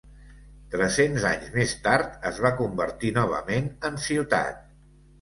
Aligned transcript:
Tres-cents 0.75 1.25
anys 1.33 1.53
més 1.59 1.75
tard, 1.89 2.17
es 2.33 2.41
va 2.49 2.55
convertir 2.65 3.15
novament 3.23 3.73
en 3.91 4.05
ciutat. 4.11 4.69